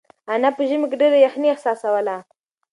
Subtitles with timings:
[0.33, 2.15] انا په ژمي کې ډېره یخنۍ احساسوله.